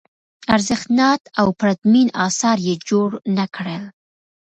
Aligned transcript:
ارزښتناک 0.55 1.19
او 1.39 1.47
پرتمین 1.59 2.07
اثار 2.27 2.57
یې 2.67 2.75
جوړ 2.89 3.09
نه 3.37 3.45
کړل. 3.55 3.83